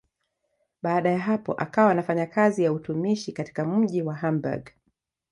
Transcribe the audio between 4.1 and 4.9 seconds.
Hamburg.